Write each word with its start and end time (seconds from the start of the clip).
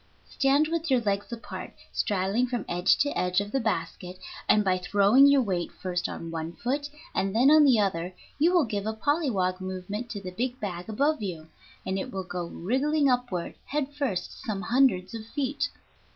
Stand 0.27 0.67
with 0.69 0.89
your 0.89 0.99
legs 0.99 1.31
apart, 1.31 1.75
straddling 1.93 2.47
from 2.47 2.65
edge 2.67 2.97
to 2.97 3.15
edge 3.15 3.39
of 3.39 3.51
the 3.51 3.59
basket, 3.59 4.17
and 4.49 4.63
by 4.65 4.79
throwing 4.79 5.27
your 5.27 5.43
weight 5.43 5.71
first 5.73 6.09
on 6.09 6.31
one 6.31 6.53
foot 6.53 6.89
and 7.13 7.35
then 7.35 7.51
on 7.51 7.63
the 7.65 7.79
other 7.79 8.15
you 8.39 8.51
will 8.51 8.65
give 8.65 8.87
a 8.87 8.93
polliwog 8.95 9.61
movement 9.61 10.09
to 10.09 10.19
the 10.19 10.31
big 10.31 10.59
bag 10.59 10.89
above 10.89 11.21
you, 11.21 11.49
and 11.85 11.99
it 11.99 12.11
will 12.11 12.23
go 12.23 12.47
wriggling 12.47 13.07
upward 13.09 13.53
head 13.67 13.93
first 13.93 14.41
some 14.43 14.63
hundreds 14.63 15.13
of 15.13 15.23
feet. 15.23 15.69